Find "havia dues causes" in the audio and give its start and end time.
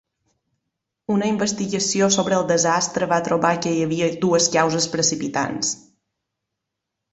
3.89-4.91